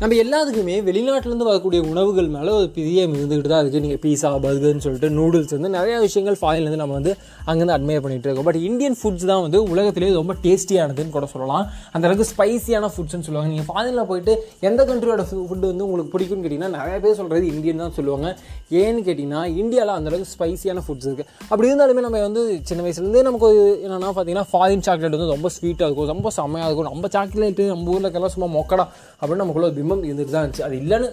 நம்ம 0.00 0.16
எல்லாத்துக்குமே 0.22 0.74
வெளிநாட்டிலேருந்து 0.88 1.46
வரக்கூடிய 1.48 1.78
உணவுகள் 1.92 2.26
மேலே 2.34 2.50
ஒரு 2.56 2.66
பெரிய 2.74 3.06
இருந்துக்கிட்டு 3.06 3.50
தான் 3.52 3.62
இருக்குது 3.62 3.82
நீங்கள் 3.84 4.00
பீஸா 4.02 4.28
பர்கர்னு 4.44 4.82
சொல்லிட்டு 4.84 5.08
நூடுல்ஸ் 5.16 5.54
வந்து 5.56 5.70
நிறைய 5.76 5.94
விஷயங்கள் 6.04 6.36
ஃபாரின்லேருந்து 6.40 6.78
நம்ம 6.82 6.94
வந்து 6.98 7.12
அங்கேருந்து 7.48 7.74
அட்மையர் 7.76 8.02
பண்ணிகிட்டு 8.04 8.28
இருக்கோம். 8.28 8.46
பட் 8.48 8.58
இந்தியன் 8.68 8.96
ஃபுட்ஸ் 9.00 9.26
தான் 9.30 9.42
வந்து 9.46 9.60
உலகத்திலேயே 9.72 10.12
ரொம்ப 10.18 10.34
டேஸ்டியானதுன்னு 10.44 11.14
கூட 11.16 11.28
சொல்லலாம். 11.32 11.64
அந்த 11.94 12.04
அளவுக்கு 12.08 12.26
ஸ்பைசியான 12.30 12.90
ஃபுட்ஸ்னு 12.94 13.26
சொல்லுவாங்க. 13.28 13.50
நீங்கள் 13.54 13.68
ஃபாரினில் 13.70 14.06
போயிட்டு 14.10 14.34
எந்த 14.68 14.84
கண்ட்ரியோட 14.90 15.24
ஃபுட்டு 15.30 15.66
வந்து 15.72 15.84
உங்களுக்கு 15.88 16.12
பிடிக்கும்னு 16.14 16.44
கேட்டிங்கன்னா 16.44 16.70
நிறைய 16.78 16.96
பேர் 17.06 17.18
சொல்கிறது 17.22 17.50
இந்தியன் 17.54 17.82
தான் 17.84 17.96
சொல்லுவாங்க. 17.98 18.30
ஏன்னு 18.82 19.02
கேட்டிங்கன்னா 19.08 19.42
இந்தியாவில் 19.62 19.94
அந்தளவுக்கு 19.96 20.30
ஸ்பைசியான 20.36 20.86
ஃபுட்ஸ் 20.86 21.08
இருக்குது 21.10 21.28
அப்படி 21.50 21.68
இருந்தாலுமே 21.70 22.06
நம்ம 22.06 22.22
வந்து 22.28 22.44
சின்ன 22.70 22.86
வயசுலேருந்தே 22.86 23.24
நமக்கு 23.30 23.48
ஒரு 23.50 23.66
என்னென்னா 23.84 24.12
பார்த்தீங்கன்னா 24.14 24.46
ஃபாரின் 24.52 24.86
சாக்லேட் 24.88 25.18
வந்து 25.18 25.30
ரொம்ப 25.34 25.52
ஸ்வீட்டாக 25.56 25.90
இருக்கும் 25.90 26.12
ரொம்ப 26.14 26.34
செம்மையாக 26.38 26.70
இருக்கும். 26.70 26.90
நம்ம 26.92 27.12
சாக்லேட்டு 27.18 27.66
நம்ம 27.74 27.92
ஊரில் 27.96 28.14
கெல்லாம் 28.16 28.36
சும்மா 28.38 28.50
மொக்கடா 28.58 28.86
அப்படின்னு 29.20 29.44
நமக்குள்ள 29.44 29.74
ஒரு 29.88 30.08
இருந்துட்டு 30.08 30.30
தான் 30.30 30.44
இருந்துச்சு. 30.44 30.62
அது 30.62 30.76
இல்லைன்னு 30.76 31.08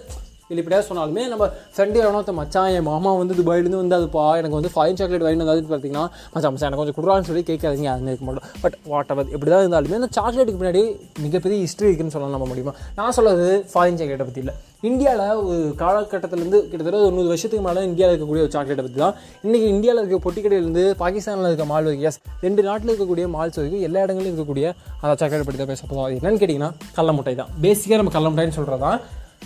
இல்லை 0.50 0.60
இப்படியாவது 0.62 0.86
சொன்னாலுமே 0.88 1.22
நம்ம 1.30 1.44
ஃப்ரெண்டு 1.74 1.96
எவனோ 2.02 2.32
மச்சான் 2.40 2.68
என் 2.74 2.84
மாமா 2.88 3.12
வந்து 3.20 3.34
துபாயிலேருந்து 3.38 3.80
வந்து 3.80 3.96
அதுப்பா 3.98 4.24
எனக்கு 4.40 4.56
வந்து 4.58 4.70
ஃபைன் 4.74 4.98
சாக்லேட் 4.98 5.24
வாங்கினு 5.26 5.44
வந்தாது 5.44 5.62
பார்த்தீங்கன்னா 5.72 6.04
மச்சான் 6.34 6.52
மச்சான் 6.54 6.68
எனக்கு 6.68 6.82
கொஞ்சம் 6.82 6.96
கொடுறான்னு 6.98 7.26
சொல்லி 7.28 7.42
கேட்காதீங்க. 7.48 7.88
அது 7.94 8.10
இருக்க 8.12 8.26
மாட்டோம். 8.28 8.46
பட் 8.64 8.76
வாட் 8.90 9.10
அவர் 9.14 9.26
எப்படி 9.34 9.50
தான் 9.54 9.62
இருந்தாலுமே 9.64 9.98
அந்த 10.00 10.08
சாக்லேட்டுக்கு 10.18 10.60
பின்னாடி 10.60 10.82
மிகப்பெரிய 11.24 11.58
ஹிஸ்ட்ரி 11.64 11.88
இருக்குன்னு 11.88 12.14
சொல்லலாம் 12.16 12.36
நம்ம 12.36 12.48
முடியுமா? 12.52 12.74
நான் 13.00 13.16
சொல்கிறது 13.18 13.48
ஃபாரின் 13.72 13.98
சாக்லேட்டை 14.00 14.28
பற்றி 14.28 14.42
இல்லை. 14.44 14.54
இந்தியாவில் 14.90 15.42
ஒரு 15.50 15.58
காலகட்டத்திலேருந்து 15.82 16.60
கிட்டத்தட்ட 16.70 17.02
ஒரு 17.08 17.14
நூறு 17.18 17.28
வருஷத்துக்கு 17.32 17.64
மேலே 17.68 17.84
இந்தியாவில் 17.90 18.14
இருக்கக்கூடிய 18.14 18.44
ஒரு 18.46 18.54
சாக்லேட்டை 18.56 18.86
பற்றி 18.86 19.00
தான். 19.04 19.14
இன்றைக்கி 19.46 19.68
இந்தியாவில் 19.74 20.02
இருக்க 20.02 20.22
பொட்டிக்கடையிலேருந்து 20.28 20.86
பாகிஸ்தானில் 21.02 21.50
இருக்க 21.50 21.68
மால் 21.72 21.86
வரைக்கும் 21.88 22.08
எஸ் 22.12 22.22
ரெண்டு 22.46 22.64
நாட்டில் 22.70 22.92
இருக்கக்கூடிய 22.92 23.26
மால்ஸ் 23.36 23.60
வரைக்கும் 23.60 23.84
எல்லா 23.90 24.02
இடங்களிலும் 24.06 24.32
இருக்கக்கூடிய 24.32 24.66
அந்த 25.02 25.14
சாக்லேட் 25.20 25.46
பற்றி 25.50 25.60
தான் 25.64 25.72
பேச 25.74 25.82
போதும் 25.90 26.06
அது 26.06 26.18
என்னன்னு 26.20 26.42
கேட்டிங்கன்னா 26.42 26.72
கடல 26.96 27.14
முட்டை 27.18 27.36
தான். 27.42 27.52
பேசிக்காக 27.66 28.00
நம்ம 28.02 28.14
கடல 28.16 28.30
முட்டைன்னு 28.32 28.58
சொல்கிறது 28.60 28.84
தான் 28.88 28.98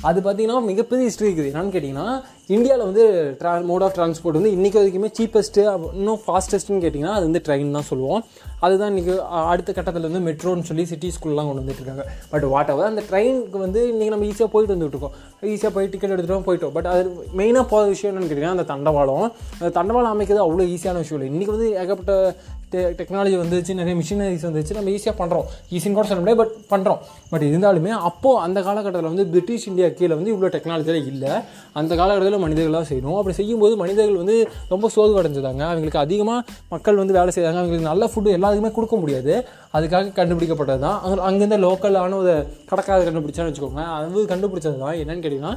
அது 0.09 0.19
பார்த்தீங்கன்னா 0.27 0.59
மிகப்பெரிய 0.71 1.07
ஹிஸ்ட்ரி 1.09 1.27
இருக்குது. 1.29 1.51
என்னன்னு 1.53 1.75
கேட்டிங்கன்னா 1.75 2.09
இந்தியாவில் 2.55 2.87
வந்து 2.89 3.05
ட்ரா 3.41 3.51
மோட் 3.69 3.83
ஆஃப் 3.87 3.95
ட்ரான்ஸ்போர்ட் 3.97 4.39
வந்து 4.39 4.53
இன்றைக்கி 4.57 4.79
வரைக்குமே 4.79 5.09
சீப்பஸ்ட்டு 5.19 5.65
இன்னும் 5.99 6.21
ஃபாஸ்டஸ்ட்டுன்னு 6.25 6.83
கேட்டிங்கன்னா 6.85 7.17
அது 7.19 7.27
வந்து 7.29 7.43
ட்ரெயின் 7.47 7.77
தான் 7.77 7.87
சொல்லுவோம். 7.91 8.23
அதுதான் 8.67 8.91
இன்றைக்கி 8.93 9.15
அடுத்த 9.53 9.71
கட்டத்தில் 9.77 10.09
வந்து 10.09 10.23
மெட்ரோன்னு 10.29 10.69
சொல்லி 10.71 10.85
சிட்டி 10.93 11.09
ஸ்கூல்லாம் 11.17 11.49
கொண்டு 11.49 11.63
வந்துட்டுருக்காங்க. 11.63 12.05
பட் 12.33 12.47
வாட் 12.53 12.73
எவர் 12.75 12.91
அந்த 12.93 13.03
ட்ரெயினுக்கு 13.11 13.59
வந்து 13.67 13.83
இன்றைக்கி 13.93 14.13
நம்ம 14.15 14.27
ஈஸியாக 14.31 14.51
போயிட்டு 14.55 14.75
வந்துட்டு 14.75 14.97
இருக்கோம். 14.97 15.17
ஈஸியாக 15.55 15.73
போய் 15.77 15.91
டிக்கெட் 15.93 16.15
எடுத்துகிட்டு 16.15 16.49
போயிட்டோம். 16.49 16.75
பட் 16.79 16.89
அது 16.93 17.03
மெயினாக 17.41 17.65
போகிற 17.73 17.89
விஷயம் 17.95 18.11
என்னென்னு 18.13 18.31
கேட்டிங்கன்னா 18.31 18.57
அந்த 18.59 18.69
தண்டவாளம். 18.73 19.27
அந்த 19.61 19.73
தண்டவாளம் 19.79 20.15
அமைக்கிறது 20.15 20.47
அவ்வளோ 20.47 20.67
ஈஸியான 20.75 21.03
விஷயம் 21.05 21.19
இல்லை. 21.21 21.31
இன்றைக்கி 21.35 21.55
வந்து 21.57 21.71
ஏகப்பட்ட 21.85 22.17
டெ 22.73 22.81
டெக்னாலஜி 22.99 23.37
வந்துச்சு 23.41 23.73
நிறைய 23.79 23.95
மிஷினரிஸ் 24.01 24.45
வந்துச்சு. 24.49 24.75
நம்ம 24.77 24.91
ஈஸியாக 24.97 25.15
பண்ணுறோம் 25.21 25.47
ஈஸின்னு 25.77 25.97
கூட 25.97 26.07
சொல்ல 26.11 26.21
முடியாது 26.23 26.41
பட் 26.43 26.53
பண்ணுறோம் 26.73 27.01
பட் 27.31 27.45
இருந்தாலுமே 27.49 27.93
அப்போது 28.09 28.43
அந்த 28.47 28.59
காலகட்டத்தில் 28.67 29.11
வந்து 29.13 29.25
பிரிட்டிஷ் 29.33 29.67
இந்தியா 29.71 29.89
கீழே 29.99 30.13
வந்து 30.19 30.33
இவ்வளோ 30.35 30.51
டெக்னாலஜியில் 30.57 31.09
இல்லை. 31.13 31.33
அந்த 31.81 31.93
காலகட்டத்தில் 32.01 32.40
மனிதர்களாக 32.45 32.87
செய்யணும். 32.91 33.17
அப்படி 33.21 33.37
செய்யும்போது 33.41 33.75
மனிதர்கள் 33.83 34.21
வந்து 34.23 34.37
ரொம்ப 34.75 34.89
சோர்வு 34.97 35.19
அடைஞ்சிருந்தாங்க 35.23 35.65
அவங்களுக்கு 35.71 36.03
அதிகமாக 36.05 36.55
மக்கள் 36.75 37.01
வந்து 37.03 37.17
வேலை 37.19 37.33
செய்தாங்க 37.37 37.61
அவங்களுக்கு 37.63 37.91
நல்ல 37.91 38.11
ஃபுட்டு 38.13 38.37
எல்லாத்துக்குமே 38.39 38.73
கொடுக்க 38.79 38.97
முடியாது. 39.03 39.35
அதுக்காக 39.79 40.15
கண்டுபிடிக்கப்பட்டது 40.21 40.83
தான் 40.87 40.99
அங்கே 41.09 41.27
அங்கேருந்து 41.31 41.61
லோக்கலான 41.67 42.19
ஒரு 42.23 42.35
கடக்காத 42.73 43.01
கண்டுபிடிச்சான்னு 43.09 43.53
வச்சுக்கோங்க. 43.53 43.85
அது 43.99 44.27
கண்டுபிடிச்சது 44.33 44.81
தான் 44.87 44.99
என்னென்னு 45.03 45.25
கேட்டிங்கன்னா 45.27 45.55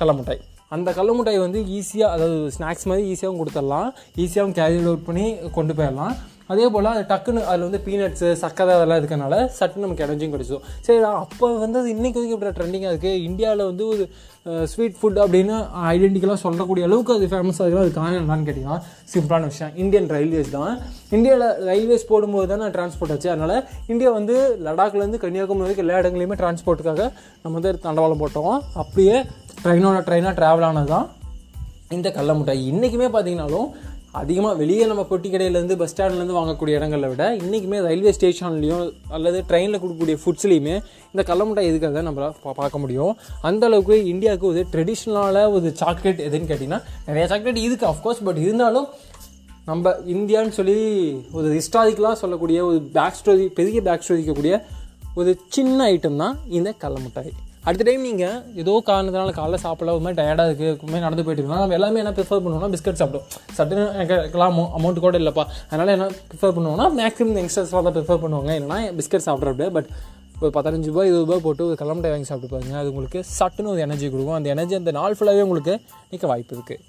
கடல 0.00 0.38
அந்த 0.74 0.88
கடல 0.94 1.12
மிட்டாய் 1.16 1.44
வந்து 1.46 1.60
ஈஸியாக 1.76 2.14
அதாவது 2.14 2.38
ஸ்நாக்ஸ் 2.54 2.86
மாதிரி 2.90 3.02
ஈஸியாகவும் 3.10 3.40
கொடுத்துடலாம். 3.40 3.90
ஈஸியாகவும் 4.22 4.56
கேரி 4.56 4.78
அவுட் 4.90 5.04
பண்ணி 5.08 5.26
கொண்டு 5.56 5.72
போயிடலாம். 5.78 6.14
அதே 6.48 6.66
போல் 6.74 6.88
அது 6.92 7.02
டக்குன்னு 7.12 7.40
அதில் 7.50 7.66
வந்து 7.68 7.80
பீனட்ஸு 7.86 8.28
சக்கரை 8.42 8.72
அதெல்லாம் 8.76 9.00
இருக்கனால 9.00 9.34
சட்டுன்னு 9.58 9.84
நமக்கு 9.86 10.04
எனர்ஜியும் 10.06 10.34
கிடைச்சிடும் 10.34 10.64
சரி 10.86 10.98
அப்போ 11.22 11.46
வந்து 11.64 11.78
அது 11.80 11.88
இன்றைக்கி 11.96 12.18
வரைக்கும் 12.18 12.38
இப்படி 12.38 12.52
ட்ரெண்டிங்காக 12.58 12.92
இருக்குது 12.94 13.22
இந்தியாவில் 13.28 13.64
வந்து 13.70 13.84
ஒரு 13.92 14.04
ஸ்வீட் 14.72 14.98
ஃபுட் 14.98 15.18
அப்படின்னு 15.22 15.54
ஐடென்டிக்கலாக 15.92 16.38
சொல்லக்கூடிய 16.44 16.84
அளவுக்கு 16.88 17.14
அது 17.16 17.30
ஃபேமஸாக 17.32 17.64
இருக்குது 17.66 17.84
அது 17.84 17.92
காரணம் 17.98 18.20
என்னன்னு 18.22 18.46
கேட்டிங்கன்னா 18.48 18.78
சிம்பிளான 19.12 19.48
விஷயம். 19.52 19.72
இந்தியன் 19.82 20.08
ரயில்வேஸ் 20.16 20.52
தான். 20.56 20.74
இந்தியாவில் 21.16 21.48
ரயில்வேஸ் 21.70 22.06
போடும்போது 22.12 22.48
தான் 22.52 22.62
நான் 22.64 22.76
டிரான்ஸ்போர்ட் 22.76 23.14
ஆச்சு. 23.14 23.30
அதனால் 23.34 23.56
இந்தியா 23.92 24.12
வந்து 24.18 24.36
லடாக்லேருந்து 24.66 25.22
கன்னியாகுமரி 25.24 25.66
வரைக்கும் 25.66 25.86
எல்லா 25.86 26.00
இடங்களையுமே 26.02 26.38
டிரான்ஸ்போர்ட்டுக்காக 26.42 27.02
நம்ம 27.42 27.54
வந்து 27.58 27.72
தண்டவாளம் 27.88 28.22
போட்டோம். 28.22 28.56
அப்படியே 28.82 29.16
ட்ரெயினோட 29.64 30.00
ட்ரெயினாக 30.08 30.34
ட்ராவல் 30.40 30.68
ஆனது 30.70 30.90
தான் 30.94 31.06
இந்த 31.96 32.08
கடல 32.14 32.34
மிட்டாய் 32.38 32.64
இன்றைக்குமே 32.70 33.08
பார்த்தீங்கன்னாலும் 33.14 33.68
அதிகமாக 34.16 34.54
வெளியே 34.54 34.84
நம்ம 34.84 35.06
பொட்டி 35.10 35.30
கடையிலேருந்து 35.30 35.76
பஸ் 35.76 35.94
ஸ்டாண்ட்லேருந்து 35.96 36.36
வாங்கக்கூடிய 36.36 36.68
இடங்களை 36.68 37.08
விட 37.08 37.34
இன்றைக்குமே 37.34 37.80
ரயில்வே 37.80 38.14
ஸ்டேஷன்லேயும் 38.20 38.92
அல்லது 39.08 39.44
ட்ரெயினில் 39.48 39.80
கொடுக்கக்கூடிய 39.80 40.16
ஃபுட்ஸ்லேயுமே 40.24 40.82
இந்த 41.14 41.34
கடல 41.34 41.60
இருக்கிறத 41.60 42.02
நம்ம 42.02 42.34
பா 42.42 42.52
பார்க்க 42.52 42.78
முடியும்? 42.78 43.16
அந்தளவுக்கு 43.42 43.92
இந்தியாவுக்கு 43.92 44.46
ஒரு 44.46 44.66
ட்ரெடிஷ்னலான 44.72 45.52
ஒரு 45.52 45.72
சாக்லேட் 45.74 46.20
எதுன்னு 46.20 46.50
கேட்டிங்கன்னா 46.50 46.82
நிறைய 47.06 47.26
சாக்லேட் 47.26 47.56
இருக்குது 47.56 47.94
அஃப்கோர்ஸ் 47.94 48.24
பட் 48.24 48.36
இருந்தாலும் 48.36 48.88
நம்ம 49.64 49.90
இந்தியான்னு 49.90 50.48
சொல்லி 50.48 50.78
ஒரு 51.32 51.48
ஹிஸ்டாரிக்கலாக 51.54 52.12
சொல்லக்கூடிய 52.12 52.64
ஒரு 52.64 52.80
பேக் 52.92 53.14
ஸ்டோரி 53.24 53.46
பெரிய 53.46 53.82
பேக் 53.82 54.02
ஸ்டோரி 54.08 54.12
இருக்கக்கூடிய 54.12 54.62
ஒரு 55.14 55.38
சின்ன 55.48 55.92
ஐட்டம் 55.92 56.16
தான் 56.16 56.38
இந்த 56.48 56.74
கடல 56.80 57.02
மிட்டாய் 57.02 57.32
அடுத்த 57.68 57.84
டைம் 57.86 58.04
நீங்கள் 58.08 58.40
ஏதோ 58.62 58.72
காரணத்தினால 58.88 59.30
காலைல 59.38 59.56
சாப்பிடல 59.62 59.94
ஒரு 59.96 60.02
மாதிரி 60.04 60.18
டயர்டாக 60.18 60.50
இருக்குது 60.50 60.72
ஒரு 60.82 60.90
மாதிரி 60.90 61.04
நடந்து 61.06 61.22
போயிட்டு 61.26 61.42
இருக்கோம் 61.42 61.62
நம்ம 61.62 61.76
எல்லாமே 61.78 62.00
என்ன 62.02 62.12
ப்ரிஃபர் 62.18 62.42
பண்ணுவோம்னா 62.44 62.68
பிஸ்கட் 62.74 63.00
சாப்பிடுவோம். 63.00 63.30
சட்டுன்னு 63.56 63.84
எனக்குலாம் 64.02 64.52
அமௌ 64.52 64.66
அமௌண்ட் 64.78 65.02
கூட 65.04 65.18
இல்லைப்பா. 65.22 65.44
அதனால் 65.70 65.92
என்ன 65.94 66.06
ப்ரிஃபர் 66.30 66.54
பண்ணுவோம்னா 66.56 66.86
மேக்ஸிமம் 67.00 67.38
யங்ஸ்டர்ஸ்லாம் 67.40 67.86
தான் 67.88 67.96
ப்ரிஃபர் 67.96 68.22
பண்ணுவாங்க. 68.24 68.52
என்னன்னா 68.58 68.78
பிஸ்கட் 68.98 69.26
சாப்பிட்றப்ப 69.28 69.68
பட் 69.78 69.88
ஒரு 70.42 70.52
பதினஞ்சு 70.58 70.90
ரூபாய் 70.92 71.10
இருபது 71.10 71.26
ரூபாய் 71.26 71.44
போட்டு 71.46 71.66
ஒரு 71.70 71.78
கிளம்பட்டை 71.82 72.12
வாங்கி 72.14 72.30
சாப்பிட்டு 72.30 72.54
பாருங்க. 72.54 72.76
அது 72.82 72.92
உங்களுக்கு 72.92 73.22
சட்டுன்னு 73.38 73.72
ஒரு 73.74 73.82
எனர்ஜி 73.86 74.06
கொடுக்கும். 74.12 74.38
அந்த 74.38 74.50
எனர்ஜி 74.56 74.76
அந்த 74.80 74.94
நாள் 74.98 75.16
ஃபுல்லாகவே 75.18 75.46
உங்களுக்கு 75.48 75.76
நிற்க 76.12 76.26
வாய்ப்பு 76.32 76.56
இருக்குது 76.58 76.84